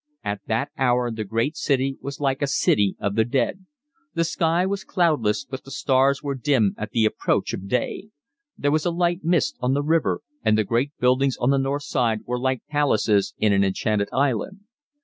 At 0.23 0.41
that 0.47 0.71
hour 0.79 1.11
the 1.11 1.23
great 1.23 1.55
city 1.55 1.99
was 2.01 2.19
like 2.19 2.41
a 2.41 2.47
city 2.47 2.95
of 2.99 3.13
the 3.13 3.23
dead. 3.23 3.67
The 4.15 4.23
sky 4.23 4.65
was 4.65 4.83
cloudless, 4.83 5.45
but 5.45 5.63
the 5.63 5.69
stars 5.69 6.23
were 6.23 6.33
dim 6.33 6.73
at 6.75 6.89
the 6.89 7.05
approach 7.05 7.53
of 7.53 7.67
day; 7.67 8.09
there 8.57 8.71
was 8.71 8.83
a 8.87 8.89
light 8.89 9.23
mist 9.23 9.57
on 9.59 9.75
the 9.75 9.83
river, 9.83 10.21
and 10.43 10.57
the 10.57 10.63
great 10.63 10.91
buildings 10.99 11.37
on 11.37 11.51
the 11.51 11.59
north 11.59 11.83
side 11.83 12.21
were 12.25 12.39
like 12.39 12.65
palaces 12.67 13.35
in 13.37 13.53
an 13.53 13.63
enchanted 13.63 14.09
island. 14.11 14.61